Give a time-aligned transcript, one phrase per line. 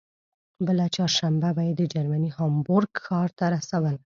[0.65, 3.95] بله چهارشنبه به یې د جرمني هامبورګ ښار ته رسول.